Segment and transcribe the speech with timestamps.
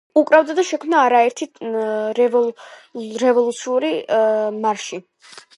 [0.19, 1.47] უკრავდა და შექმნა არაერთი
[3.25, 3.93] რევოლუციური
[4.67, 5.03] მარში.